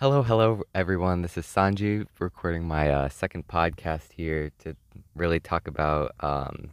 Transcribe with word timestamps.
Hello, 0.00 0.22
hello, 0.22 0.62
everyone. 0.74 1.20
This 1.20 1.36
is 1.36 1.44
Sanji 1.44 2.06
recording 2.18 2.64
my 2.66 2.88
uh, 2.88 3.10
second 3.10 3.46
podcast 3.48 4.12
here 4.12 4.50
to 4.60 4.74
really 5.14 5.40
talk 5.40 5.68
about 5.68 6.14
um, 6.20 6.70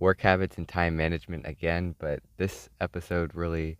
work 0.00 0.22
habits 0.22 0.58
and 0.58 0.66
time 0.66 0.96
management 0.96 1.46
again. 1.46 1.94
But 2.00 2.18
this 2.38 2.68
episode 2.80 3.36
really 3.36 3.78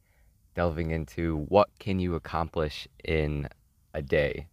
delving 0.54 0.92
into 0.92 1.38
what 1.48 1.70
can 1.80 1.98
you 1.98 2.14
accomplish 2.14 2.86
in 3.02 3.48
a 3.94 4.00
day. 4.00 4.46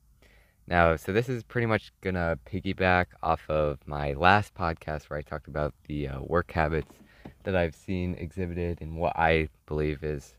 Now, 0.65 0.95
so 0.95 1.13
this 1.13 1.29
is 1.29 1.43
pretty 1.43 1.67
much 1.67 1.91
gonna 2.01 2.39
piggyback 2.51 3.05
off 3.21 3.47
of 3.47 3.77
my 3.85 4.13
last 4.13 4.55
podcast 4.55 5.03
where 5.03 5.19
I 5.19 5.21
talked 5.21 5.47
about 5.47 5.75
the 5.87 6.07
uh, 6.07 6.21
work 6.21 6.51
habits 6.51 6.95
that 7.43 7.55
I've 7.55 7.75
seen 7.75 8.15
exhibited 8.15 8.81
and 8.81 8.97
what 8.97 9.15
I 9.15 9.49
believe 9.67 10.03
is 10.03 10.33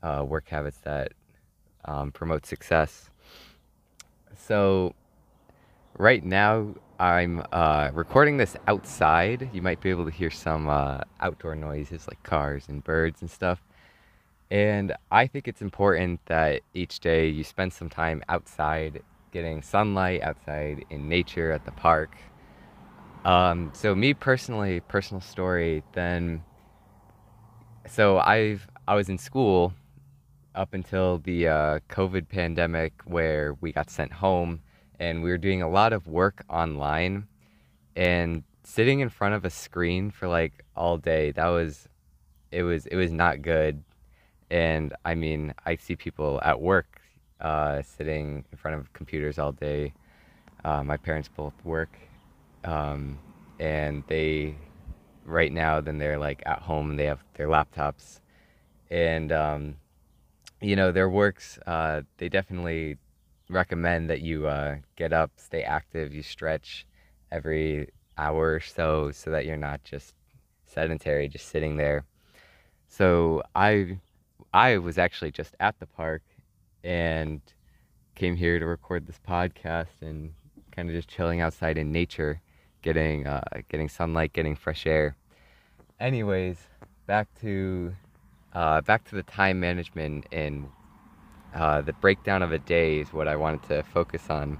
uh, 0.00 0.24
work 0.24 0.48
habits 0.48 0.78
that 0.84 1.10
um, 1.84 2.12
promote 2.12 2.46
success. 2.46 3.10
So, 4.36 4.94
right 5.98 6.24
now 6.24 6.74
I'm 6.98 7.42
uh, 7.50 7.90
recording 7.94 8.36
this 8.36 8.56
outside. 8.66 9.48
You 9.52 9.62
might 9.62 9.80
be 9.80 9.88
able 9.88 10.04
to 10.04 10.10
hear 10.10 10.30
some 10.30 10.68
uh, 10.68 11.00
outdoor 11.20 11.54
noises 11.54 12.06
like 12.06 12.22
cars 12.22 12.68
and 12.68 12.84
birds 12.84 13.22
and 13.22 13.30
stuff. 13.30 13.62
And 14.50 14.92
I 15.10 15.26
think 15.26 15.46
it's 15.48 15.62
important 15.62 16.20
that 16.26 16.62
each 16.74 17.00
day 17.00 17.28
you 17.28 17.44
spend 17.44 17.72
some 17.72 17.88
time 17.88 18.22
outside 18.28 19.02
getting 19.32 19.62
sunlight, 19.62 20.22
outside 20.22 20.84
in 20.90 21.08
nature, 21.08 21.52
at 21.52 21.64
the 21.64 21.70
park. 21.70 22.16
Um, 23.24 23.70
so 23.74 23.94
me 23.94 24.12
personally, 24.12 24.80
personal 24.80 25.20
story, 25.20 25.82
then 25.92 26.42
so 27.88 28.18
I've 28.18 28.68
I 28.86 28.94
was 28.94 29.08
in 29.08 29.18
school 29.18 29.72
up 30.60 30.74
until 30.74 31.16
the 31.20 31.48
uh, 31.48 31.78
COVID 31.88 32.28
pandemic 32.28 32.92
where 33.06 33.56
we 33.62 33.72
got 33.72 33.88
sent 33.88 34.12
home 34.12 34.60
and 34.98 35.22
we 35.22 35.30
were 35.30 35.38
doing 35.38 35.62
a 35.62 35.70
lot 35.70 35.94
of 35.94 36.06
work 36.06 36.44
online 36.50 37.26
and 37.96 38.42
sitting 38.62 39.00
in 39.00 39.08
front 39.08 39.34
of 39.34 39.46
a 39.46 39.48
screen 39.48 40.10
for 40.10 40.28
like 40.28 40.62
all 40.76 40.98
day 40.98 41.32
that 41.32 41.46
was 41.46 41.88
it 42.52 42.62
was 42.62 42.84
it 42.86 42.96
was 42.96 43.10
not 43.10 43.40
good. 43.40 43.82
And 44.50 44.92
i 45.06 45.14
mean 45.14 45.54
i 45.64 45.76
see 45.76 45.96
people 45.96 46.38
at 46.44 46.60
work 46.60 47.00
uh, 47.40 47.80
sitting 47.80 48.44
in 48.52 48.58
front 48.58 48.76
of 48.76 48.92
computers 48.92 49.38
all 49.38 49.52
day. 49.52 49.94
Uh, 50.62 50.82
my 50.84 50.98
parents 50.98 51.30
both 51.34 51.54
work 51.64 51.96
um, 52.64 53.18
and 53.58 54.04
they 54.08 54.54
right 55.24 55.52
now 55.52 55.80
then 55.80 55.96
they're 55.96 56.18
like 56.18 56.42
at 56.44 56.58
home 56.58 56.96
they 56.96 57.06
have 57.06 57.24
their 57.32 57.48
laptops. 57.48 58.20
And 58.90 59.32
um, 59.32 59.76
you 60.60 60.76
know 60.76 60.92
their 60.92 61.08
works 61.08 61.58
uh, 61.66 62.02
they 62.18 62.28
definitely 62.28 62.96
recommend 63.48 64.08
that 64.10 64.20
you 64.20 64.46
uh, 64.46 64.76
get 64.96 65.12
up 65.12 65.30
stay 65.36 65.62
active 65.62 66.14
you 66.14 66.22
stretch 66.22 66.86
every 67.32 67.88
hour 68.18 68.54
or 68.54 68.60
so 68.60 69.10
so 69.10 69.30
that 69.30 69.46
you're 69.46 69.56
not 69.56 69.82
just 69.82 70.14
sedentary 70.66 71.28
just 71.28 71.48
sitting 71.48 71.76
there. 71.76 72.04
So 72.88 73.42
i 73.54 73.98
i 74.52 74.78
was 74.78 74.98
actually 74.98 75.30
just 75.30 75.54
at 75.60 75.78
the 75.78 75.86
park 75.86 76.22
and 76.82 77.40
came 78.14 78.36
here 78.36 78.58
to 78.58 78.66
record 78.66 79.06
this 79.06 79.20
podcast 79.26 80.02
and 80.02 80.32
kind 80.72 80.88
of 80.88 80.94
just 80.94 81.08
chilling 81.08 81.40
outside 81.40 81.78
in 81.78 81.92
nature 81.92 82.40
getting 82.82 83.26
uh, 83.26 83.42
getting 83.68 83.88
sunlight 83.88 84.32
getting 84.32 84.56
fresh 84.56 84.86
air. 84.86 85.16
Anyways 85.98 86.58
back 87.06 87.28
to 87.40 87.94
uh, 88.52 88.80
back 88.80 89.04
to 89.08 89.14
the 89.16 89.22
time 89.22 89.60
management 89.60 90.26
and 90.32 90.68
uh, 91.54 91.80
the 91.80 91.92
breakdown 91.94 92.42
of 92.42 92.52
a 92.52 92.58
day 92.58 92.98
is 92.98 93.12
what 93.12 93.28
I 93.28 93.36
wanted 93.36 93.62
to 93.64 93.82
focus 93.82 94.30
on. 94.30 94.58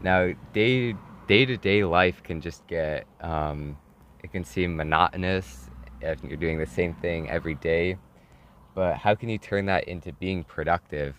Now, 0.00 0.32
day 0.52 0.94
day 1.26 1.44
to 1.44 1.56
day 1.56 1.84
life 1.84 2.22
can 2.22 2.40
just 2.40 2.66
get 2.66 3.06
um, 3.20 3.76
it 4.22 4.32
can 4.32 4.44
seem 4.44 4.76
monotonous 4.76 5.68
if 6.00 6.22
you're 6.22 6.36
doing 6.36 6.58
the 6.58 6.66
same 6.66 6.94
thing 6.94 7.28
every 7.30 7.54
day. 7.54 7.96
But 8.74 8.96
how 8.96 9.14
can 9.14 9.28
you 9.28 9.38
turn 9.38 9.66
that 9.66 9.84
into 9.84 10.12
being 10.12 10.44
productive? 10.44 11.16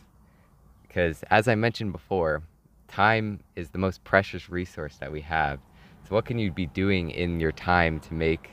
Because 0.88 1.24
as 1.30 1.48
I 1.48 1.56
mentioned 1.56 1.92
before, 1.92 2.44
time 2.88 3.40
is 3.56 3.70
the 3.70 3.78
most 3.78 4.04
precious 4.04 4.50
resource 4.50 4.98
that 4.98 5.12
we 5.12 5.22
have. 5.22 5.60
So 6.08 6.16
what 6.16 6.26
can 6.26 6.40
you 6.40 6.52
be 6.52 6.68
doing 6.68 7.10
in 7.10 7.40
your 7.40 7.52
time 7.52 8.00
to 8.02 8.14
make 8.14 8.52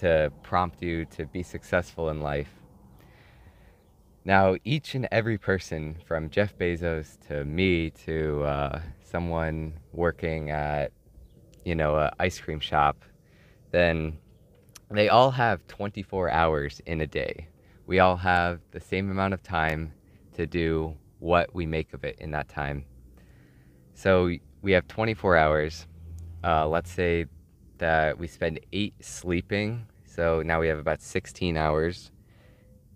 to 0.00 0.32
prompt 0.42 0.82
you 0.82 1.04
to 1.06 1.26
be 1.26 1.42
successful 1.42 2.10
in 2.10 2.20
life. 2.20 2.50
Now, 4.24 4.56
each 4.64 4.94
and 4.94 5.08
every 5.10 5.38
person, 5.38 5.96
from 6.06 6.28
Jeff 6.28 6.56
Bezos 6.58 7.18
to 7.28 7.44
me 7.44 7.90
to 8.04 8.42
uh, 8.42 8.80
someone 9.02 9.74
working 9.92 10.50
at, 10.50 10.92
you 11.64 11.74
know, 11.74 11.96
an 11.96 12.10
ice 12.18 12.38
cream 12.38 12.60
shop, 12.60 13.02
then 13.70 14.18
they 14.90 15.08
all 15.08 15.30
have 15.30 15.66
24 15.68 16.30
hours 16.30 16.80
in 16.84 17.00
a 17.00 17.06
day. 17.06 17.48
We 17.86 17.98
all 17.98 18.16
have 18.16 18.60
the 18.72 18.80
same 18.80 19.10
amount 19.10 19.34
of 19.34 19.42
time 19.42 19.92
to 20.34 20.46
do 20.46 20.96
what 21.18 21.54
we 21.54 21.66
make 21.66 21.92
of 21.94 22.04
it 22.04 22.16
in 22.18 22.30
that 22.32 22.48
time. 22.48 22.84
So 23.94 24.30
we 24.62 24.72
have 24.72 24.86
24 24.88 25.36
hours. 25.36 25.86
Uh, 26.42 26.68
let's 26.68 26.90
say 26.90 27.26
that 27.80 28.18
we 28.18 28.26
spend 28.26 28.60
eight 28.72 28.94
sleeping 29.00 29.86
so 30.10 30.42
now 30.42 30.60
we 30.60 30.66
have 30.66 30.78
about 30.78 31.00
16 31.00 31.56
hours. 31.56 32.10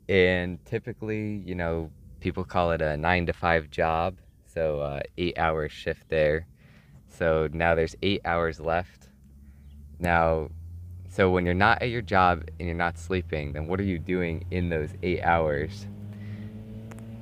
And 0.08 0.62
typically, 0.64 1.42
you 1.46 1.54
know, 1.54 1.90
people 2.20 2.44
call 2.44 2.72
it 2.72 2.82
a 2.82 2.96
nine 2.96 3.26
to 3.26 3.32
five 3.32 3.70
job. 3.70 4.18
So 4.52 4.80
uh, 4.80 5.00
eight 5.16 5.38
hour 5.38 5.68
shift 5.68 6.08
there. 6.08 6.46
So 7.08 7.48
now 7.52 7.76
there's 7.76 7.94
eight 8.02 8.20
hours 8.24 8.58
left. 8.58 9.08
Now, 10.00 10.50
so 11.08 11.30
when 11.30 11.44
you're 11.46 11.54
not 11.54 11.80
at 11.80 11.90
your 11.90 12.02
job 12.02 12.48
and 12.58 12.66
you're 12.66 12.76
not 12.76 12.98
sleeping, 12.98 13.52
then 13.52 13.68
what 13.68 13.78
are 13.78 13.84
you 13.84 13.98
doing 13.98 14.44
in 14.50 14.68
those 14.68 14.90
eight 15.02 15.22
hours? 15.22 15.86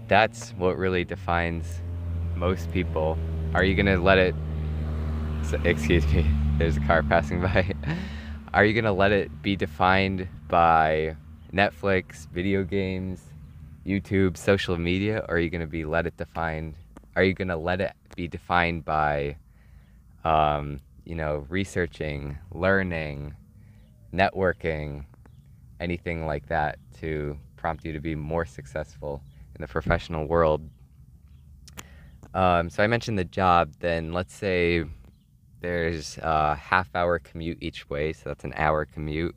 That's 0.08 0.50
what 0.52 0.78
really 0.78 1.04
defines 1.04 1.82
most 2.34 2.72
people. 2.72 3.18
Are 3.54 3.62
you 3.62 3.74
gonna 3.74 3.98
let 3.98 4.16
it? 4.16 4.34
Excuse 5.64 6.06
me. 6.06 6.25
There's 6.58 6.76
a 6.76 6.80
car 6.80 7.03
passing 7.03 7.42
by. 7.42 7.75
are 8.54 8.64
you 8.64 8.72
going 8.72 8.84
to 8.84 8.92
let 8.92 9.12
it 9.12 9.42
be 9.42 9.54
defined 9.54 10.26
by 10.48 11.16
Netflix, 11.53 12.26
video 12.28 12.64
games, 12.64 13.20
YouTube, 13.86 14.36
social 14.36 14.78
media, 14.78 15.25
or 15.28 15.36
are 15.36 15.38
you 15.38 15.50
going 15.50 15.60
to 15.60 15.66
be 15.66 15.84
let 15.84 16.06
it 16.06 16.16
defined? 16.16 16.75
Are 17.16 17.22
you 17.22 17.34
going 17.34 17.48
to 17.48 17.56
let 17.56 17.80
it 17.80 17.92
be 18.16 18.28
defined 18.28 18.84
by, 18.84 19.36
um, 20.25 20.80
you 21.04 21.14
know, 21.14 21.44
researching, 21.48 22.38
learning, 22.53 23.34
networking, 24.14 25.04
anything 25.80 26.24
like 26.24 26.47
that 26.48 26.78
to 27.00 27.36
prompt 27.56 27.84
you 27.84 27.92
to 27.92 28.00
be 28.00 28.14
more 28.14 28.47
successful 28.47 29.22
in 29.54 29.60
the 29.60 29.69
professional 29.69 30.26
world? 30.26 30.62
Um, 32.32 32.70
so 32.70 32.82
I 32.82 32.86
mentioned 32.86 33.19
the 33.19 33.24
job. 33.24 33.72
Then 33.80 34.12
let's 34.12 34.34
say 34.34 34.84
there's 35.62 36.18
a 36.18 36.54
half 36.56 36.88
hour 36.94 37.18
commute 37.18 37.58
each 37.60 37.88
way, 37.88 38.12
so 38.12 38.22
that's 38.30 38.44
an 38.44 38.52
hour 38.56 38.84
commute. 38.84 39.36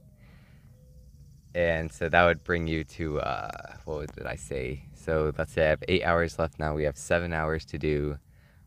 And 1.54 1.90
so 1.92 2.10
that 2.10 2.26
would 2.26 2.44
bring 2.44 2.68
you 2.68 2.84
to, 2.84 3.22
uh, 3.22 3.76
what 3.86 4.14
did 4.14 4.26
I 4.26 4.36
say? 4.36 4.86
So 4.94 5.32
let's 5.38 5.54
say 5.54 5.68
I 5.68 5.70
have 5.70 5.84
eight 5.88 6.04
hours 6.04 6.38
left 6.38 6.60
now. 6.60 6.74
We 6.74 6.84
have 6.84 6.98
seven 6.98 7.32
hours 7.32 7.64
to 7.68 7.78
do 7.78 8.18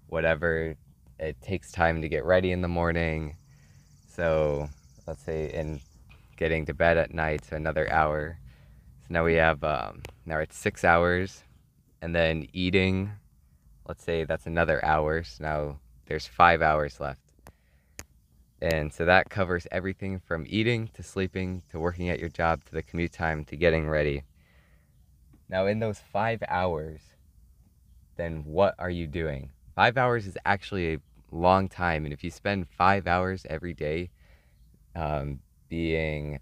whatever 0.07 0.77
it 1.19 1.41
takes 1.43 1.71
time 1.71 2.01
to 2.01 2.09
get 2.09 2.25
ready 2.25 2.53
in 2.53 2.63
the 2.63 2.69
morning. 2.69 3.37
So 4.09 4.71
let's 5.07 5.23
say, 5.23 5.53
in 5.53 5.81
getting 6.37 6.65
to 6.67 6.75
bed 6.75 6.97
at 6.97 7.13
night, 7.13 7.45
so 7.45 7.57
another 7.57 7.91
hour. 7.93 8.39
So 9.01 9.07
now 9.11 9.25
we 9.25 9.35
have, 9.35 9.63
um, 9.65 10.03
now 10.25 10.39
it's 10.39 10.57
six 10.57 10.85
hours. 10.85 11.43
And 12.01 12.15
then 12.15 12.47
eating, 12.53 13.11
let's 13.87 14.05
say 14.05 14.25
that's 14.25 14.47
another 14.47 14.83
hour. 14.85 15.25
So 15.25 15.45
now 15.45 15.81
there's 16.07 16.27
five 16.27 16.63
hours 16.63 17.01
left. 17.01 17.28
And 18.61 18.93
so 18.93 19.05
that 19.05 19.31
covers 19.31 19.67
everything 19.71 20.19
from 20.19 20.45
eating 20.49 20.89
to 20.95 21.03
sleeping 21.03 21.63
to 21.71 21.79
working 21.79 22.09
at 22.09 22.19
your 22.19 22.29
job 22.29 22.65
to 22.65 22.73
the 22.73 22.83
commute 22.83 23.13
time 23.13 23.45
to 23.47 23.57
getting 23.57 23.89
ready. 23.89 24.25
Now, 25.49 25.67
in 25.67 25.79
those 25.79 26.01
five 26.01 26.43
hours, 26.49 27.01
then 28.17 28.45
what 28.45 28.75
are 28.79 28.91
you 28.91 29.07
doing? 29.07 29.51
Five 29.75 29.97
hours 29.97 30.27
is 30.27 30.37
actually 30.45 30.95
a 30.95 30.99
long 31.31 31.69
time. 31.69 32.05
And 32.05 32.13
if 32.13 32.25
you 32.25 32.31
spend 32.31 32.67
five 32.69 33.07
hours 33.07 33.47
every 33.49 33.75
day 33.75 34.11
um, 34.97 35.39
being 35.69 36.41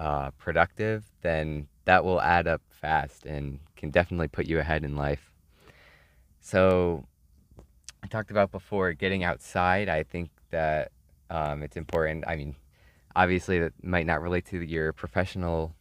uh, 0.00 0.30
productive, 0.32 1.04
then 1.22 1.68
that 1.84 2.04
will 2.04 2.20
add 2.20 2.48
up 2.48 2.60
fast 2.70 3.24
and 3.24 3.60
can 3.76 3.90
definitely 3.90 4.28
put 4.28 4.46
you 4.46 4.58
ahead 4.58 4.84
in 4.84 4.96
life. 4.96 5.30
So, 6.40 7.06
I 8.02 8.08
talked 8.08 8.32
about 8.32 8.50
before 8.50 8.92
getting 8.94 9.22
outside. 9.22 9.88
I 9.88 10.02
think 10.02 10.30
that 10.50 10.90
um, 11.32 11.62
it's 11.62 11.78
important. 11.78 12.24
I 12.28 12.36
mean, 12.36 12.54
obviously, 13.16 13.58
that 13.58 13.72
might 13.82 14.04
not 14.04 14.20
relate 14.20 14.44
to 14.46 14.62
your 14.62 14.92
professional 14.92 15.74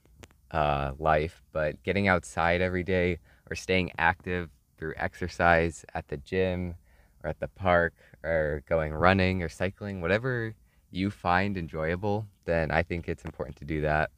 uh, 0.52 0.94
life, 0.98 1.44
but 1.52 1.84
getting 1.84 2.08
outside 2.08 2.62
every 2.62 2.84
day 2.84 3.20
or 3.50 3.56
staying 3.56 3.92
active 3.98 4.50
through 4.78 4.94
exercise 4.96 5.86
at 5.94 6.08
the 6.08 6.18
gym 6.18 6.76
or 7.22 7.30
at 7.30 7.40
the 7.42 7.50
park 7.50 7.94
or 8.24 8.64
going 8.68 8.94
running 8.94 9.44
or 9.44 9.50
cycling, 9.50 10.00
whatever 10.00 10.56
you 10.90 11.12
find 11.12 11.58
enjoyable, 11.58 12.26
then 12.46 12.72
I 12.72 12.82
think 12.82 13.10
it's 13.10 13.26
important 13.26 13.58
to 13.58 13.66
do 13.66 13.82
that. 13.82 14.10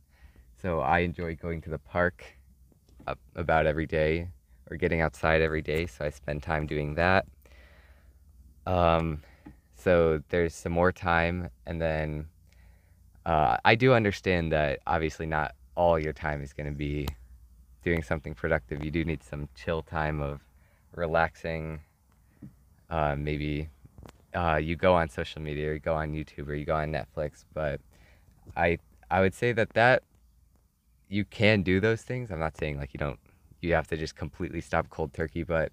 So 0.62 0.82
I 0.82 1.00
enjoy 1.00 1.36
going 1.36 1.62
to 1.62 1.72
the 1.72 1.80
park 1.80 2.24
about 3.36 3.66
every 3.66 3.88
day 3.88 4.30
or 4.70 4.78
getting 4.78 5.02
outside 5.02 5.42
every 5.42 5.64
day. 5.64 5.88
So 5.88 6.06
I 6.06 6.12
spend 6.12 6.44
time 6.44 6.68
doing 6.68 6.94
that. 6.94 7.26
Um, 8.68 9.24
so 9.84 10.22
there's 10.30 10.56
some 10.56 10.72
more 10.72 10.92
time. 10.92 11.50
And 11.66 11.82
then 11.82 12.28
uh, 13.26 13.58
I 13.66 13.76
do 13.76 13.94
understand 13.94 14.52
that 14.54 14.80
obviously 14.88 15.26
not 15.26 15.56
all 15.76 16.00
your 16.00 16.14
time 16.14 16.42
is 16.42 16.54
going 16.54 16.68
to 16.68 16.78
be 16.78 17.08
doing 17.84 18.02
something 18.02 18.34
productive. 18.34 18.84
You 18.84 18.92
do 18.92 19.04
need 19.04 19.24
some 19.24 19.50
chill 19.56 19.82
time 19.82 20.22
of 20.22 20.40
relaxing. 20.96 21.82
Uh, 22.90 23.16
maybe 23.18 23.70
uh, 24.34 24.56
you 24.56 24.76
go 24.76 24.94
on 24.94 25.10
social 25.10 25.42
media 25.42 25.70
or 25.70 25.74
you 25.74 25.80
go 25.80 25.96
on 25.96 26.14
YouTube 26.14 26.48
or 26.48 26.54
you 26.54 26.66
go 26.66 26.76
on 26.76 26.92
Netflix. 26.92 27.44
But 27.54 27.82
I 28.56 28.78
I 29.12 29.20
would 29.20 29.34
say 29.34 29.52
that 29.52 29.74
that 29.74 30.04
you 31.10 31.26
can 31.26 31.62
do 31.62 31.82
those 31.82 32.04
things. 32.04 32.32
I'm 32.32 32.40
not 32.40 32.58
saying 32.58 32.78
like 32.78 32.94
you 32.94 33.00
don't 33.00 33.20
you 33.62 33.74
have 33.74 33.88
to 33.88 33.98
just 33.98 34.16
completely 34.16 34.62
stop 34.62 34.90
cold 34.90 35.14
turkey, 35.14 35.44
but 35.44 35.72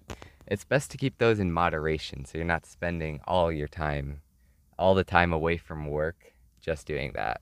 it's 0.51 0.65
best 0.65 0.91
to 0.91 0.97
keep 0.97 1.17
those 1.17 1.39
in 1.39 1.49
moderation 1.49 2.25
so 2.25 2.37
you're 2.37 2.43
not 2.43 2.65
spending 2.65 3.21
all 3.25 3.49
your 3.53 3.69
time 3.69 4.19
all 4.77 4.93
the 4.93 5.03
time 5.03 5.31
away 5.31 5.55
from 5.55 5.87
work 5.87 6.33
just 6.59 6.85
doing 6.85 7.13
that. 7.13 7.39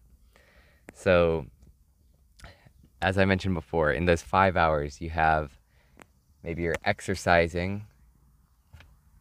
So 0.94 1.48
as 3.02 3.18
I 3.18 3.26
mentioned 3.26 3.56
before, 3.56 3.92
in 3.92 4.06
those 4.06 4.22
5 4.22 4.56
hours 4.56 5.02
you 5.02 5.10
have 5.10 5.58
maybe 6.44 6.62
you're 6.62 6.76
exercising 6.86 7.88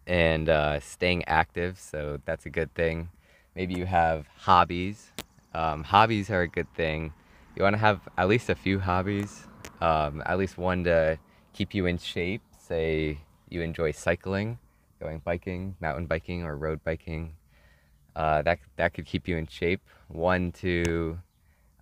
and 0.06 0.50
uh, 0.50 0.80
staying 0.80 1.24
active, 1.26 1.78
so 1.78 2.18
that's 2.26 2.44
a 2.44 2.50
good 2.50 2.74
thing. 2.74 3.08
Maybe 3.56 3.72
you 3.72 3.86
have 3.86 4.26
hobbies. 4.36 5.12
Um, 5.54 5.82
hobbies 5.82 6.28
are 6.28 6.42
a 6.42 6.48
good 6.48 6.70
thing. 6.74 7.14
You 7.56 7.62
want 7.62 7.72
to 7.72 7.78
have 7.78 8.06
at 8.18 8.28
least 8.28 8.50
a 8.50 8.54
few 8.54 8.80
hobbies, 8.80 9.46
um, 9.80 10.22
at 10.26 10.36
least 10.36 10.58
one 10.58 10.84
to 10.84 11.18
keep 11.54 11.72
you 11.72 11.86
in 11.86 11.96
shape. 11.96 12.42
Say 12.58 13.20
you 13.50 13.62
enjoy 13.62 13.92
cycling, 13.92 14.58
going 15.00 15.20
biking, 15.20 15.76
mountain 15.80 16.06
biking, 16.06 16.42
or 16.42 16.56
road 16.56 16.82
biking. 16.84 17.34
Uh, 18.16 18.42
that 18.42 18.58
that 18.76 18.94
could 18.94 19.06
keep 19.06 19.28
you 19.28 19.36
in 19.36 19.46
shape. 19.46 19.82
One 20.08 20.52
to 20.52 21.18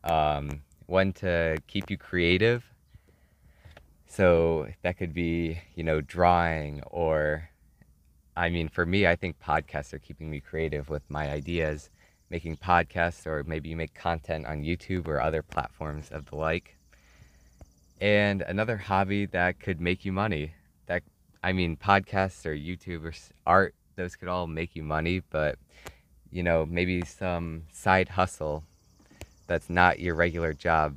um, 0.05 0.63
one 0.87 1.13
to 1.15 1.57
keep 1.67 1.91
you 1.91 1.97
creative. 1.99 2.65
So 4.07 4.69
that 4.83 4.99
could 4.99 5.15
be 5.15 5.59
you 5.75 5.83
know 5.83 6.01
drawing 6.01 6.83
or 6.91 7.51
I 8.37 8.51
mean, 8.51 8.69
for 8.69 8.85
me, 8.85 9.07
I 9.07 9.17
think 9.17 9.41
podcasts 9.41 9.95
are 9.95 9.99
keeping 9.99 10.31
me 10.31 10.41
creative 10.41 10.91
with 10.91 11.03
my 11.09 11.31
ideas, 11.31 11.89
making 12.29 12.59
podcasts, 12.59 13.27
or 13.27 13.43
maybe 13.45 13.71
you 13.71 13.77
make 13.77 13.95
content 13.95 14.45
on 14.45 14.63
YouTube 14.63 15.09
or 15.09 15.21
other 15.21 15.43
platforms 15.43 16.11
of 16.11 16.27
the 16.27 16.37
like. 16.37 16.77
And 17.99 18.43
another 18.43 18.77
hobby 18.77 19.25
that 19.27 19.59
could 19.59 19.81
make 19.81 20.05
you 20.05 20.13
money. 20.13 20.53
I 21.47 21.53
mean, 21.53 21.77
podcasts 21.77 22.45
or 22.45 22.57
YouTube 22.57 23.05
or 23.05 23.13
art, 23.47 23.73
those 23.95 24.17
could 24.17 24.27
all 24.27 24.49
make 24.49 24.75
you 24.75 24.83
money, 24.83 25.21
but 25.31 25.61
you 26.33 26.43
know, 26.43 26.67
maybe 26.67 27.05
some 27.05 27.63
side 27.71 28.09
hustle 28.09 28.65
that's 29.47 29.71
not 29.71 30.01
your 30.01 30.17
regular 30.17 30.53
job 30.53 30.97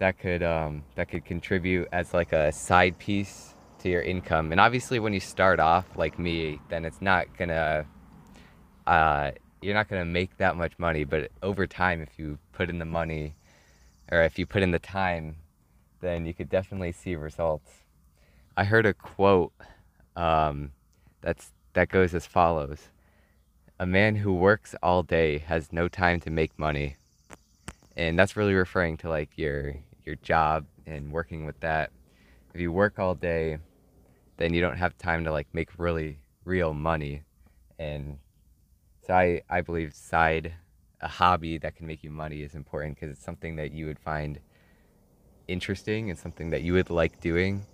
that 0.00 0.18
could 0.18 0.42
um, 0.42 0.82
that 0.96 1.08
could 1.08 1.24
contribute 1.24 1.86
as 1.92 2.12
like 2.12 2.32
a 2.32 2.50
side 2.50 2.98
piece 2.98 3.54
to 3.78 3.88
your 3.88 4.02
income. 4.02 4.50
And 4.50 4.60
obviously, 4.60 4.98
when 4.98 5.12
you 5.12 5.20
start 5.20 5.60
off 5.60 5.86
like 5.94 6.18
me, 6.18 6.58
then 6.70 6.84
it's 6.84 7.00
not 7.00 7.26
gonna, 7.38 7.86
uh, 8.84 9.30
you're 9.62 9.74
not 9.74 9.88
gonna 9.88 10.04
make 10.04 10.38
that 10.38 10.56
much 10.56 10.76
money. 10.76 11.04
But 11.04 11.30
over 11.40 11.68
time, 11.68 12.00
if 12.02 12.18
you 12.18 12.40
put 12.52 12.68
in 12.68 12.80
the 12.80 12.84
money, 12.84 13.36
or 14.10 14.22
if 14.22 14.40
you 14.40 14.44
put 14.44 14.64
in 14.64 14.72
the 14.72 14.80
time, 14.80 15.36
then 16.00 16.26
you 16.26 16.34
could 16.34 16.48
definitely 16.48 16.90
see 16.90 17.14
results. 17.14 17.70
I 18.60 18.64
heard 18.64 18.84
a 18.84 18.92
quote 18.92 19.54
um, 20.16 20.72
that's 21.22 21.50
that 21.72 21.88
goes 21.88 22.12
as 22.12 22.26
follows: 22.26 22.90
"A 23.78 23.86
man 23.86 24.16
who 24.16 24.34
works 24.34 24.74
all 24.82 25.02
day 25.02 25.38
has 25.38 25.72
no 25.72 25.88
time 25.88 26.20
to 26.20 26.30
make 26.30 26.58
money," 26.58 26.98
and 27.96 28.18
that's 28.18 28.36
really 28.36 28.52
referring 28.52 28.98
to 28.98 29.08
like 29.08 29.30
your 29.38 29.76
your 30.04 30.16
job 30.16 30.66
and 30.84 31.10
working 31.10 31.46
with 31.46 31.58
that. 31.60 31.90
If 32.52 32.60
you 32.60 32.70
work 32.70 32.98
all 32.98 33.14
day, 33.14 33.60
then 34.36 34.52
you 34.52 34.60
don't 34.60 34.76
have 34.76 34.98
time 34.98 35.24
to 35.24 35.32
like 35.32 35.48
make 35.54 35.70
really 35.78 36.18
real 36.44 36.74
money. 36.74 37.22
And 37.78 38.18
so 39.06 39.14
I, 39.14 39.40
I 39.48 39.62
believe 39.62 39.94
side, 39.94 40.52
a 41.00 41.08
hobby 41.08 41.56
that 41.56 41.76
can 41.76 41.86
make 41.86 42.04
you 42.04 42.10
money 42.10 42.42
is 42.42 42.54
important 42.54 42.96
because 42.96 43.08
it's 43.08 43.24
something 43.24 43.56
that 43.56 43.72
you 43.72 43.86
would 43.86 43.98
find 43.98 44.38
interesting 45.48 46.10
and 46.10 46.18
something 46.18 46.50
that 46.50 46.60
you 46.60 46.74
would 46.74 46.90
like 46.90 47.22
doing. 47.22 47.64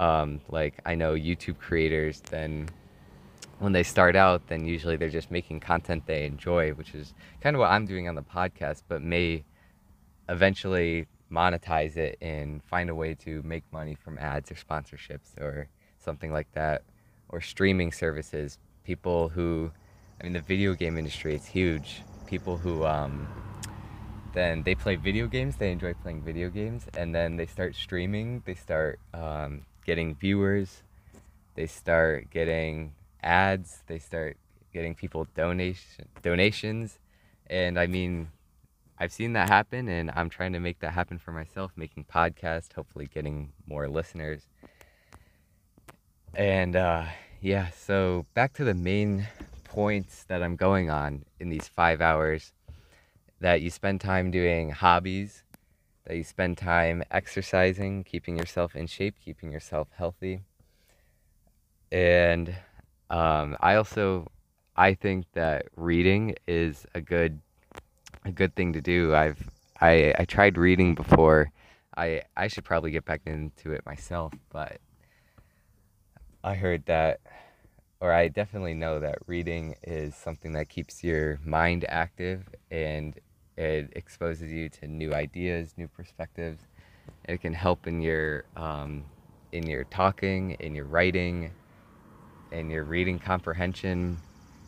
Um, 0.00 0.40
like 0.48 0.80
I 0.86 0.94
know 0.94 1.12
YouTube 1.12 1.58
creators, 1.58 2.22
then 2.30 2.70
when 3.58 3.72
they 3.72 3.82
start 3.82 4.16
out, 4.16 4.46
then 4.48 4.64
usually 4.64 4.96
they're 4.96 5.10
just 5.10 5.30
making 5.30 5.60
content 5.60 6.06
they 6.06 6.24
enjoy, 6.24 6.70
which 6.70 6.94
is 6.94 7.12
kind 7.42 7.54
of 7.54 7.60
what 7.60 7.70
I'm 7.70 7.84
doing 7.84 8.08
on 8.08 8.14
the 8.14 8.22
podcast, 8.22 8.82
but 8.88 9.02
may 9.02 9.44
eventually 10.30 11.06
monetize 11.30 11.98
it 11.98 12.16
and 12.22 12.64
find 12.64 12.88
a 12.88 12.94
way 12.94 13.12
to 13.12 13.42
make 13.42 13.62
money 13.74 13.94
from 13.94 14.16
ads 14.16 14.50
or 14.50 14.54
sponsorships 14.54 15.38
or 15.38 15.68
something 15.98 16.32
like 16.32 16.50
that, 16.52 16.82
or 17.28 17.42
streaming 17.42 17.92
services. 17.92 18.58
People 18.84 19.28
who, 19.28 19.70
I 20.18 20.24
mean, 20.24 20.32
the 20.32 20.40
video 20.40 20.72
game 20.72 20.96
industry 20.96 21.34
is 21.34 21.44
huge. 21.44 22.00
People 22.26 22.56
who, 22.56 22.86
um, 22.86 23.28
then 24.32 24.62
they 24.62 24.74
play 24.74 24.96
video 24.96 25.26
games, 25.26 25.56
they 25.56 25.70
enjoy 25.70 25.92
playing 25.92 26.22
video 26.22 26.48
games, 26.48 26.86
and 26.96 27.14
then 27.14 27.36
they 27.36 27.44
start 27.44 27.74
streaming, 27.74 28.42
they 28.46 28.54
start 28.54 28.98
um, 29.12 29.66
getting 29.90 30.14
viewers, 30.14 30.84
they 31.56 31.66
start 31.66 32.30
getting 32.30 32.92
ads, 33.24 33.82
they 33.88 33.98
start 33.98 34.36
getting 34.72 34.94
people 34.94 35.26
donation 35.34 36.06
donations, 36.22 37.00
and 37.48 37.76
I 37.76 37.88
mean, 37.88 38.28
I've 39.00 39.10
seen 39.10 39.32
that 39.32 39.48
happen, 39.48 39.88
and 39.88 40.12
I'm 40.14 40.30
trying 40.30 40.52
to 40.52 40.60
make 40.60 40.78
that 40.78 40.92
happen 40.92 41.18
for 41.18 41.32
myself, 41.32 41.72
making 41.74 42.04
podcasts, 42.04 42.72
hopefully 42.72 43.08
getting 43.12 43.50
more 43.66 43.88
listeners. 43.88 44.46
And 46.34 46.76
uh, 46.76 47.06
yeah, 47.40 47.70
so 47.70 48.26
back 48.32 48.52
to 48.58 48.64
the 48.64 48.74
main 48.74 49.26
points 49.64 50.22
that 50.28 50.40
I'm 50.40 50.54
going 50.54 50.88
on 50.88 51.24
in 51.40 51.50
these 51.50 51.66
five 51.66 52.00
hours 52.00 52.52
that 53.40 53.60
you 53.60 53.70
spend 53.70 54.00
time 54.00 54.30
doing 54.30 54.70
hobbies, 54.70 55.42
that 56.10 56.16
you 56.16 56.24
spend 56.24 56.58
time 56.58 57.04
exercising, 57.12 58.02
keeping 58.02 58.36
yourself 58.36 58.74
in 58.74 58.84
shape, 58.88 59.14
keeping 59.24 59.52
yourself 59.52 59.86
healthy. 59.96 60.40
And 61.92 62.52
um, 63.10 63.56
I 63.60 63.76
also 63.76 64.26
I 64.74 64.94
think 64.94 65.26
that 65.34 65.66
reading 65.76 66.34
is 66.48 66.84
a 66.96 67.00
good 67.00 67.40
a 68.24 68.32
good 68.32 68.56
thing 68.56 68.72
to 68.72 68.80
do. 68.80 69.14
I've 69.14 69.38
I 69.80 70.12
I 70.18 70.24
tried 70.24 70.58
reading 70.58 70.96
before. 70.96 71.52
I 71.96 72.22
I 72.36 72.48
should 72.48 72.64
probably 72.64 72.90
get 72.90 73.04
back 73.04 73.20
into 73.24 73.70
it 73.70 73.86
myself, 73.86 74.32
but 74.52 74.80
I 76.42 76.56
heard 76.56 76.86
that, 76.86 77.20
or 78.00 78.12
I 78.12 78.26
definitely 78.26 78.74
know 78.74 78.98
that 78.98 79.18
reading 79.28 79.76
is 79.84 80.16
something 80.16 80.54
that 80.54 80.68
keeps 80.68 81.04
your 81.04 81.38
mind 81.44 81.84
active 81.88 82.48
and 82.68 83.14
it 83.56 83.92
exposes 83.94 84.50
you 84.52 84.68
to 84.68 84.86
new 84.86 85.12
ideas, 85.12 85.74
new 85.76 85.88
perspectives. 85.88 86.62
It 87.24 87.40
can 87.40 87.52
help 87.52 87.86
in 87.86 88.00
your 88.00 88.44
um, 88.56 89.04
in 89.52 89.66
your 89.66 89.84
talking, 89.84 90.52
in 90.60 90.74
your 90.74 90.84
writing, 90.84 91.50
in 92.52 92.70
your 92.70 92.84
reading 92.84 93.18
comprehension. 93.18 94.18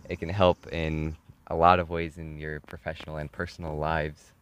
It 0.08 0.18
can 0.18 0.28
help 0.28 0.66
in 0.72 1.16
a 1.46 1.54
lot 1.54 1.78
of 1.78 1.90
ways 1.90 2.18
in 2.18 2.38
your 2.38 2.60
professional 2.60 3.16
and 3.16 3.30
personal 3.30 3.76
lives. 3.76 4.32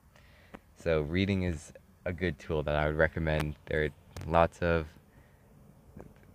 So 0.83 1.03
reading 1.03 1.43
is 1.43 1.73
a 2.05 2.13
good 2.13 2.39
tool 2.39 2.63
that 2.63 2.77
I 2.77 2.87
would 2.87 2.97
recommend. 2.97 3.57
There 3.67 3.85
are 3.85 3.91
lots 4.27 4.61
of 4.63 4.87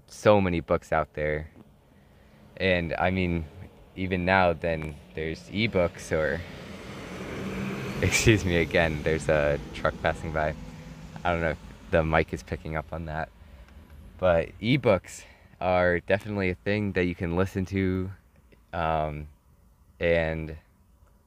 so 0.07 0.39
many 0.39 0.59
books 0.59 0.91
out 0.91 1.13
there. 1.13 1.49
And 2.57 2.95
I 2.97 3.09
mean, 3.09 3.45
even 3.95 4.25
now, 4.25 4.53
then 4.53 4.95
there's 5.13 5.41
ebooks 5.49 6.11
or, 6.11 6.41
excuse 8.01 8.43
me 8.43 8.57
again, 8.57 9.01
there's 9.03 9.29
a 9.29 9.57
truck 9.73 9.93
passing 10.01 10.33
by. 10.33 10.53
I 11.23 11.31
don't 11.31 11.39
know 11.39 11.51
if 11.51 11.57
the 11.91 12.03
mic 12.03 12.33
is 12.33 12.43
picking 12.43 12.75
up 12.75 12.87
on 12.91 13.05
that. 13.05 13.29
But 14.17 14.49
ebooks 14.61 15.23
are 15.61 16.01
definitely 16.01 16.49
a 16.49 16.55
thing 16.55 16.91
that 16.93 17.05
you 17.05 17.15
can 17.15 17.37
listen 17.37 17.65
to 17.67 18.11
um, 18.73 19.27
and 19.99 20.57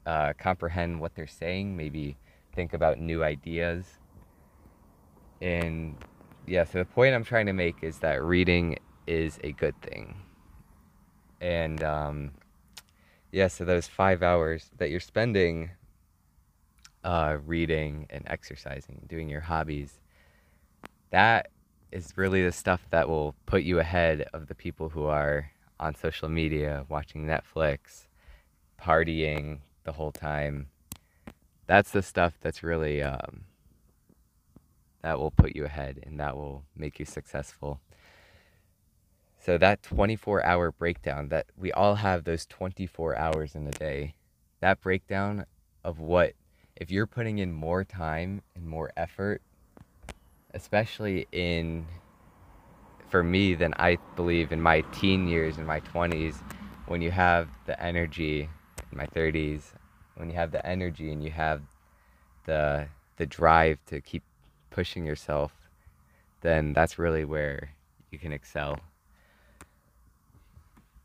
uh, 0.05 0.33
comprehend 0.37 0.99
what 0.99 1.15
they're 1.15 1.25
saying, 1.27 1.75
maybe 1.75 2.17
think 2.53 2.73
about 2.73 2.99
new 2.99 3.23
ideas. 3.23 3.85
And 5.41 5.95
yeah, 6.45 6.65
so 6.65 6.77
the 6.79 6.85
point 6.85 7.15
I'm 7.15 7.23
trying 7.23 7.47
to 7.47 7.53
make 7.53 7.77
is 7.81 7.97
that 7.99 8.23
reading 8.23 8.77
is 9.07 9.39
a 9.43 9.53
good 9.53 9.79
thing. 9.81 10.15
And 11.41 11.81
um, 11.83 12.31
yeah, 13.31 13.47
so 13.47 13.65
those 13.65 13.87
five 13.87 14.21
hours 14.21 14.69
that 14.77 14.91
you're 14.91 14.99
spending 14.99 15.71
uh, 17.03 17.37
reading 17.45 18.07
and 18.09 18.23
exercising, 18.27 19.05
doing 19.07 19.29
your 19.29 19.41
hobbies, 19.41 19.99
that 21.11 21.49
is 21.91 22.13
really 22.15 22.43
the 22.43 22.51
stuff 22.51 22.81
that 22.91 23.09
will 23.09 23.35
put 23.45 23.63
you 23.63 23.79
ahead 23.79 24.27
of 24.33 24.47
the 24.47 24.55
people 24.55 24.89
who 24.89 25.05
are 25.05 25.51
on 25.79 25.95
social 25.95 26.29
media, 26.29 26.85
watching 26.89 27.25
Netflix, 27.25 28.05
partying 28.81 29.59
the 29.83 29.93
whole 29.93 30.11
time. 30.11 30.67
That's 31.67 31.91
the 31.91 32.01
stuff 32.01 32.33
that's 32.41 32.63
really 32.63 33.01
um, 33.01 33.41
that 35.01 35.19
will 35.19 35.31
put 35.31 35.55
you 35.55 35.65
ahead 35.65 35.99
and 36.03 36.19
that 36.19 36.35
will 36.35 36.63
make 36.75 36.99
you 36.99 37.05
successful. 37.05 37.79
So 39.41 39.57
that 39.57 39.81
24 39.83 40.45
hour 40.45 40.71
breakdown 40.71 41.29
that 41.29 41.47
we 41.57 41.71
all 41.71 41.95
have 41.95 42.23
those 42.23 42.45
24 42.45 43.15
hours 43.15 43.55
in 43.55 43.65
a 43.67 43.71
day. 43.71 44.15
That 44.59 44.81
breakdown 44.81 45.45
of 45.83 45.99
what 45.99 46.33
if 46.79 46.89
you're 46.89 47.05
putting 47.05 47.39
in 47.39 47.51
more 47.51 47.83
time 47.83 48.41
and 48.55 48.65
more 48.65 48.91
effort, 48.95 49.41
especially 50.53 51.27
in 51.31 51.85
for 53.09 53.21
me 53.21 53.53
than 53.53 53.73
I 53.77 53.97
believe 54.15 54.51
in 54.51 54.61
my 54.61 54.81
teen 54.93 55.27
years 55.27 55.57
in 55.57 55.65
my 55.65 55.81
20s 55.81 56.35
when 56.87 57.01
you 57.01 57.11
have 57.11 57.49
the 57.65 57.81
energy 57.81 58.47
in 58.91 58.97
my 58.97 59.07
30s 59.07 59.73
when 60.15 60.29
you 60.29 60.35
have 60.35 60.51
the 60.51 60.63
energy 60.65 61.11
and 61.11 61.23
you 61.23 61.31
have 61.31 61.61
the 62.45 62.87
the 63.17 63.25
drive 63.25 63.79
to 63.87 63.99
keep 63.99 64.23
pushing 64.69 65.05
yourself 65.05 65.51
then 66.41 66.71
that's 66.73 66.99
really 66.99 67.25
where 67.25 67.71
you 68.11 68.19
can 68.19 68.31
excel. 68.31 68.79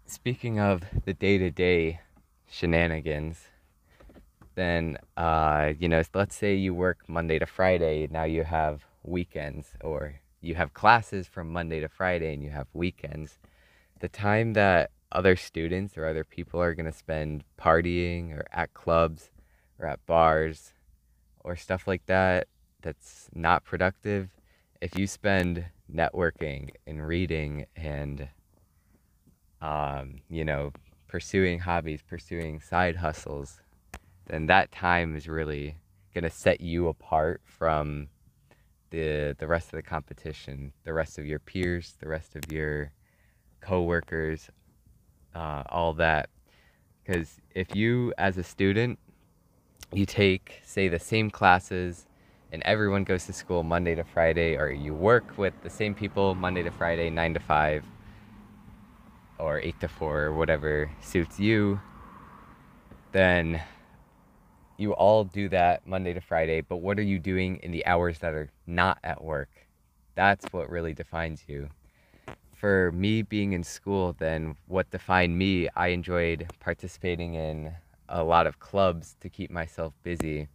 Speaking 0.06 0.60
of 0.60 0.82
the 1.06 1.14
day-to-day 1.14 2.00
shenanigans 2.46 3.48
then 4.54 4.98
uh, 5.16 5.72
you 5.78 5.88
know 5.88 6.02
let's 6.14 6.36
say 6.36 6.54
you 6.54 6.74
work 6.74 6.98
monday 7.08 7.38
to 7.38 7.46
friday 7.46 8.08
now 8.10 8.24
you 8.24 8.44
have 8.44 8.84
weekends 9.02 9.74
or 9.82 10.20
you 10.40 10.54
have 10.54 10.74
classes 10.74 11.26
from 11.26 11.50
monday 11.52 11.80
to 11.80 11.88
friday 11.88 12.32
and 12.34 12.42
you 12.42 12.50
have 12.50 12.66
weekends. 12.74 13.38
The 14.00 14.08
time 14.08 14.52
that 14.54 14.90
other 15.10 15.36
students 15.36 15.96
or 15.96 16.06
other 16.06 16.24
people 16.24 16.60
are 16.60 16.74
going 16.74 16.90
to 16.90 16.92
spend 16.92 17.44
partying 17.58 18.32
or 18.32 18.44
at 18.52 18.74
clubs 18.74 19.30
or 19.78 19.86
at 19.86 20.04
bars 20.06 20.72
or 21.42 21.56
stuff 21.56 21.86
like 21.86 22.04
that 22.06 22.48
that's 22.82 23.28
not 23.34 23.64
productive 23.64 24.28
if 24.80 24.98
you 24.98 25.06
spend 25.06 25.64
networking 25.92 26.70
and 26.86 27.06
reading 27.06 27.64
and 27.76 28.28
um, 29.62 30.20
you 30.28 30.44
know 30.44 30.72
pursuing 31.06 31.60
hobbies 31.60 32.02
pursuing 32.02 32.60
side 32.60 32.96
hustles 32.96 33.60
then 34.26 34.46
that 34.46 34.72
time 34.72 35.16
is 35.16 35.28
really 35.28 35.76
going 36.14 36.24
to 36.24 36.30
set 36.30 36.60
you 36.60 36.88
apart 36.88 37.40
from 37.44 38.08
the 38.90 39.34
the 39.38 39.46
rest 39.46 39.66
of 39.66 39.72
the 39.72 39.82
competition 39.82 40.72
the 40.84 40.92
rest 40.92 41.18
of 41.18 41.26
your 41.26 41.38
peers 41.38 41.94
the 42.00 42.08
rest 42.08 42.36
of 42.36 42.52
your 42.52 42.92
coworkers 43.60 44.50
uh, 45.34 45.62
all 45.68 45.94
that. 45.94 46.28
Because 47.04 47.40
if 47.54 47.74
you, 47.74 48.12
as 48.18 48.38
a 48.38 48.42
student, 48.42 48.98
you 49.92 50.06
take, 50.06 50.60
say, 50.64 50.88
the 50.88 50.98
same 50.98 51.30
classes 51.30 52.06
and 52.52 52.62
everyone 52.62 53.04
goes 53.04 53.26
to 53.26 53.32
school 53.32 53.62
Monday 53.64 53.94
to 53.96 54.04
Friday, 54.04 54.56
or 54.56 54.70
you 54.70 54.94
work 54.94 55.36
with 55.36 55.54
the 55.62 55.70
same 55.70 55.94
people 55.94 56.34
Monday 56.36 56.62
to 56.62 56.70
Friday, 56.70 57.10
9 57.10 57.34
to 57.34 57.40
5, 57.40 57.84
or 59.38 59.60
8 59.60 59.80
to 59.80 59.88
4, 59.88 60.20
or 60.20 60.34
whatever 60.34 60.90
suits 61.02 61.40
you, 61.40 61.80
then 63.10 63.60
you 64.76 64.92
all 64.92 65.24
do 65.24 65.48
that 65.50 65.86
Monday 65.86 66.12
to 66.12 66.20
Friday, 66.20 66.60
but 66.60 66.78
what 66.78 66.98
are 66.98 67.02
you 67.02 67.18
doing 67.18 67.56
in 67.62 67.70
the 67.70 67.84
hours 67.86 68.18
that 68.20 68.34
are 68.34 68.50
not 68.66 68.98
at 69.04 69.22
work? 69.22 69.50
That's 70.14 70.44
what 70.52 70.70
really 70.70 70.94
defines 70.94 71.44
you 71.46 71.70
for 72.64 72.92
me 72.92 73.20
being 73.20 73.52
in 73.52 73.62
school, 73.62 74.14
then 74.18 74.56
what 74.68 74.90
defined 74.90 75.36
me, 75.36 75.68
I 75.76 75.88
enjoyed 75.88 76.50
participating 76.60 77.34
in 77.34 77.74
a 78.08 78.24
lot 78.24 78.46
of 78.46 78.58
clubs 78.58 79.16
to 79.20 79.28
keep 79.28 79.50
myself 79.50 79.92
busy. 80.02 80.48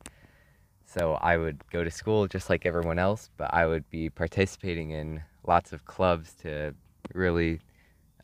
So 0.87 1.19
I 1.21 1.37
would 1.37 1.61
go 1.69 1.83
to 1.83 1.91
school 1.91 2.27
just 2.27 2.49
like 2.49 2.65
everyone 2.65 2.97
else, 2.97 3.29
but 3.37 3.53
I 3.53 3.67
would 3.67 3.87
be 3.91 4.09
participating 4.09 4.89
in 4.89 5.21
lots 5.45 5.71
of 5.71 5.85
clubs 5.85 6.33
to 6.41 6.73
really 7.13 7.59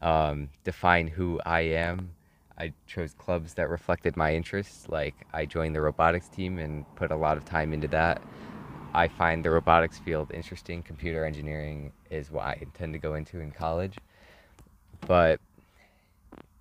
um, 0.01 0.49
define 0.63 1.07
who 1.07 1.39
I 1.45 1.59
am. 1.59 2.09
I 2.57 2.73
chose 2.87 3.13
clubs 3.13 3.53
that 3.55 3.69
reflected 3.69 4.15
my 4.15 4.33
interests, 4.33 4.87
like 4.87 5.15
I 5.33 5.45
joined 5.45 5.75
the 5.75 5.81
robotics 5.81 6.29
team 6.29 6.57
and 6.57 6.85
put 6.95 7.11
a 7.11 7.15
lot 7.15 7.37
of 7.37 7.45
time 7.45 7.73
into 7.73 7.87
that. 7.89 8.21
I 8.93 9.09
find 9.09 9.43
the 9.43 9.51
robotics 9.51 9.99
field 9.99 10.31
interesting. 10.33 10.81
Computer 10.81 11.25
engineering 11.25 11.91
is 12.09 12.31
what 12.31 12.45
I 12.45 12.57
intend 12.61 12.93
to 12.93 12.99
go 12.99 13.15
into 13.15 13.39
in 13.41 13.51
college. 13.51 13.97
But 15.05 15.41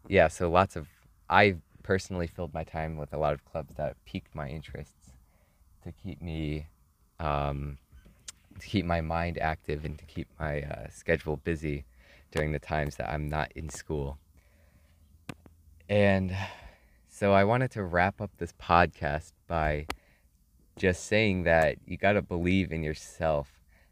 yeah, 0.08 0.28
so 0.28 0.50
lots 0.50 0.74
of 0.74 0.88
I 1.30 1.56
personally 1.84 2.26
filled 2.26 2.52
my 2.52 2.64
time 2.64 2.96
with 2.96 3.12
a 3.12 3.18
lot 3.18 3.34
of 3.34 3.44
clubs 3.44 3.74
that 3.76 3.96
piqued 4.04 4.34
my 4.34 4.48
interests 4.48 5.12
to 5.84 5.92
keep 5.92 6.20
me 6.20 6.66
um, 7.20 7.78
to 8.58 8.66
keep 8.66 8.84
my 8.84 9.00
mind 9.00 9.38
active 9.38 9.84
and 9.84 9.98
to 9.98 10.04
keep 10.04 10.26
my 10.40 10.62
uh, 10.62 10.88
schedule 10.90 11.36
busy 11.36 11.84
during 12.32 12.52
the 12.52 12.58
times 12.58 12.96
that 12.96 13.10
I'm 13.10 13.28
not 13.28 13.52
in 13.54 13.68
school. 13.68 14.18
And 15.88 16.34
so 17.08 17.32
I 17.32 17.44
wanted 17.44 17.70
to 17.72 17.82
wrap 17.82 18.20
up 18.20 18.30
this 18.38 18.52
podcast 18.60 19.32
by 19.46 19.86
just 20.76 21.06
saying 21.06 21.44
that 21.44 21.76
you 21.86 21.96
got 21.96 22.12
to 22.12 22.22
believe 22.22 22.72
in 22.72 22.82
yourself. 22.82 23.48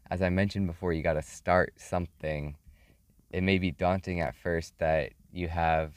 As 0.09 0.21
I 0.21 0.29
mentioned 0.29 0.67
before, 0.67 0.91
you 0.91 1.03
got 1.03 1.13
to 1.13 1.21
start 1.21 1.73
something. 1.77 2.55
It 3.31 3.43
may 3.43 3.57
be 3.57 3.71
daunting 3.71 4.21
at 4.21 4.35
first 4.35 4.73
that 4.79 5.11
you 5.31 5.47
have, 5.47 5.93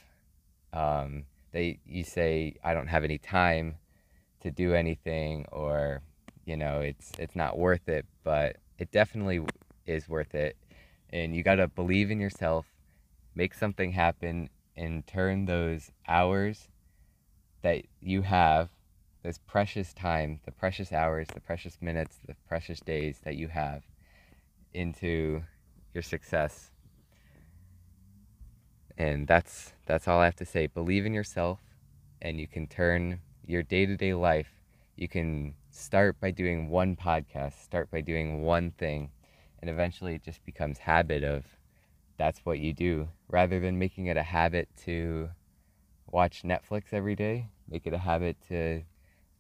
um, 0.72 1.24
that 1.52 1.76
you 1.86 2.04
say, 2.04 2.56
I 2.62 2.74
don't 2.74 2.88
have 2.88 3.04
any 3.04 3.18
time 3.18 3.76
to 4.40 4.50
do 4.50 4.74
anything, 4.74 5.46
or, 5.50 6.02
you 6.44 6.56
know, 6.56 6.80
it's, 6.80 7.12
it's 7.18 7.34
not 7.34 7.58
worth 7.58 7.88
it, 7.88 8.06
but 8.22 8.56
it 8.78 8.92
definitely 8.92 9.40
is 9.86 10.08
worth 10.08 10.34
it. 10.34 10.56
And 11.10 11.34
you 11.34 11.42
got 11.42 11.56
to 11.56 11.68
believe 11.68 12.10
in 12.10 12.20
yourself, 12.20 12.66
make 13.34 13.54
something 13.54 13.92
happen, 13.92 14.50
and 14.76 15.06
turn 15.06 15.46
those 15.46 15.90
hours 16.06 16.68
that 17.62 17.82
you 18.00 18.22
have 18.22 18.68
this 19.22 19.38
precious 19.38 19.92
time, 19.92 20.40
the 20.44 20.52
precious 20.52 20.92
hours, 20.92 21.26
the 21.34 21.40
precious 21.40 21.78
minutes, 21.80 22.18
the 22.26 22.36
precious 22.48 22.80
days 22.80 23.20
that 23.24 23.36
you 23.36 23.48
have 23.48 23.82
into 24.72 25.42
your 25.94 26.02
success. 26.02 26.70
And 28.98 29.26
that's 29.26 29.72
that's 29.86 30.06
all 30.06 30.20
I 30.20 30.26
have 30.26 30.36
to 30.36 30.46
say. 30.46 30.66
Believe 30.66 31.06
in 31.06 31.14
yourself 31.14 31.58
and 32.22 32.38
you 32.38 32.46
can 32.46 32.66
turn 32.66 33.20
your 33.44 33.62
day-to-day 33.62 34.14
life. 34.14 34.50
You 34.96 35.08
can 35.08 35.54
start 35.70 36.18
by 36.20 36.30
doing 36.30 36.68
one 36.70 36.96
podcast, 36.96 37.62
start 37.62 37.90
by 37.90 38.00
doing 38.00 38.42
one 38.42 38.70
thing, 38.70 39.10
and 39.60 39.68
eventually 39.68 40.14
it 40.14 40.22
just 40.22 40.44
becomes 40.44 40.78
habit 40.78 41.22
of 41.22 41.44
that's 42.16 42.40
what 42.40 42.58
you 42.58 42.72
do 42.72 43.08
rather 43.28 43.60
than 43.60 43.78
making 43.78 44.06
it 44.06 44.16
a 44.16 44.22
habit 44.22 44.68
to 44.84 45.28
watch 46.10 46.42
Netflix 46.42 46.92
every 46.92 47.14
day, 47.16 47.48
make 47.68 47.86
it 47.86 47.92
a 47.92 47.98
habit 47.98 48.36
to 48.48 48.82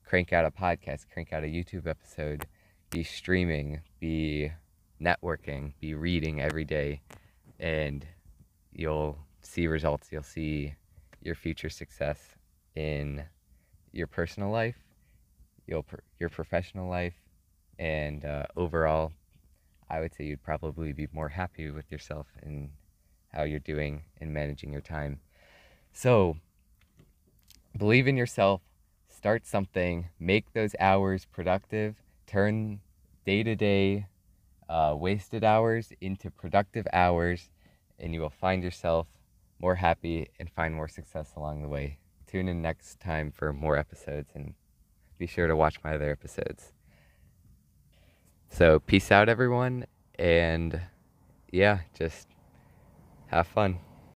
crank 0.04 0.32
out 0.32 0.44
a 0.44 0.50
podcast, 0.50 1.06
crank 1.12 1.32
out 1.32 1.44
a 1.44 1.46
YouTube 1.46 1.86
episode, 1.86 2.46
be 2.90 3.02
streaming, 3.02 3.80
be 4.00 4.52
networking, 5.00 5.72
be 5.80 5.94
reading 5.94 6.40
every 6.40 6.64
day, 6.64 7.00
and 7.58 8.06
you'll 8.72 9.18
see 9.40 9.66
results. 9.66 10.08
You'll 10.10 10.22
see 10.22 10.74
your 11.22 11.34
future 11.34 11.70
success 11.70 12.18
in 12.74 13.24
your 13.92 14.06
personal 14.06 14.50
life, 14.50 14.76
your 15.66 15.84
your 16.18 16.28
professional 16.28 16.88
life, 16.88 17.14
and 17.78 18.24
uh, 18.24 18.44
overall, 18.56 19.12
I 19.88 20.00
would 20.00 20.14
say 20.14 20.24
you'd 20.24 20.42
probably 20.42 20.92
be 20.92 21.08
more 21.12 21.28
happy 21.28 21.70
with 21.70 21.90
yourself 21.92 22.26
and 22.42 22.70
how 23.32 23.42
you're 23.44 23.60
doing 23.60 24.02
and 24.20 24.32
managing 24.32 24.72
your 24.72 24.80
time. 24.80 25.20
So, 25.92 26.36
believe 27.76 28.08
in 28.08 28.16
yourself, 28.16 28.60
start 29.08 29.46
something, 29.46 30.08
make 30.18 30.52
those 30.52 30.74
hours 30.80 31.24
productive, 31.24 31.96
turn 32.26 32.80
day 33.24 33.42
to 33.42 33.54
day 33.54 34.06
wasted 34.68 35.44
hours 35.44 35.92
into 36.00 36.30
productive 36.30 36.86
hours, 36.92 37.50
and 37.98 38.12
you 38.12 38.20
will 38.20 38.30
find 38.30 38.62
yourself 38.62 39.06
more 39.60 39.76
happy 39.76 40.28
and 40.38 40.50
find 40.50 40.74
more 40.74 40.88
success 40.88 41.32
along 41.36 41.62
the 41.62 41.68
way. 41.68 41.98
Tune 42.26 42.48
in 42.48 42.60
next 42.60 43.00
time 43.00 43.30
for 43.30 43.52
more 43.52 43.76
episodes 43.76 44.30
and 44.34 44.54
be 45.18 45.26
sure 45.26 45.46
to 45.46 45.56
watch 45.56 45.82
my 45.82 45.94
other 45.94 46.10
episodes. 46.10 46.72
So, 48.48 48.78
peace 48.80 49.12
out, 49.12 49.28
everyone, 49.28 49.86
and 50.18 50.80
yeah, 51.50 51.80
just 51.98 52.26
have 53.26 53.46
fun. 53.46 53.78